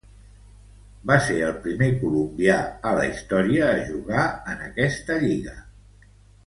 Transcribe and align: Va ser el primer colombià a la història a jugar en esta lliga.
Va 1.11 1.17
ser 1.25 1.35
el 1.49 1.53
primer 1.65 1.89
colombià 2.05 2.57
a 2.91 2.95
la 3.01 3.05
història 3.13 3.69
a 3.77 3.87
jugar 3.93 4.27
en 4.55 4.67
esta 4.89 5.23
lliga. 5.27 5.59